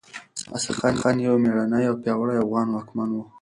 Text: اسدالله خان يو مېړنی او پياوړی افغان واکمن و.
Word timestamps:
اسدالله 0.55 0.97
خان 1.01 1.15
يو 1.25 1.33
مېړنی 1.43 1.83
او 1.89 1.95
پياوړی 2.03 2.35
افغان 2.39 2.67
واکمن 2.71 3.09
و. 3.11 3.21